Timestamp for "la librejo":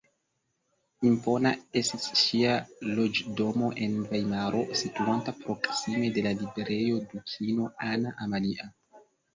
6.31-7.01